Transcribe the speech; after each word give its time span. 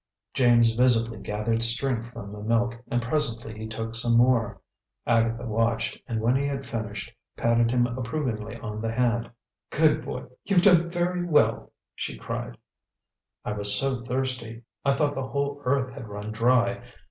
James 0.33 0.71
visibly 0.71 1.19
gathered 1.19 1.61
strength 1.61 2.11
from 2.11 2.33
the 2.33 2.41
milk, 2.41 2.75
and 2.89 3.03
presently 3.03 3.55
he 3.55 3.67
took 3.67 3.93
some 3.93 4.17
more. 4.17 4.59
Agatha 5.05 5.45
watched, 5.45 5.95
and 6.07 6.19
when 6.19 6.35
he 6.35 6.47
had 6.47 6.65
finished, 6.65 7.11
patted 7.37 7.69
him 7.69 7.85
approvingly 7.85 8.57
on 8.57 8.81
the 8.81 8.91
hand, 8.91 9.29
"Good 9.69 10.03
boy! 10.03 10.23
You've 10.43 10.63
done 10.63 10.89
very 10.89 11.23
well," 11.23 11.71
she 11.93 12.17
cried. 12.17 12.57
"I 13.45 13.51
was 13.51 13.75
so 13.75 14.01
thirsty, 14.03 14.63
I 14.83 14.93
thought 14.93 15.13
the 15.13 15.27
whole 15.27 15.61
earth 15.65 15.91
had 15.91 16.07
run 16.07 16.31
dry. 16.31 16.81